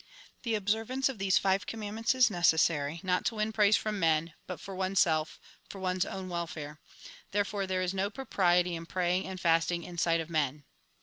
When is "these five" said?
1.19-1.67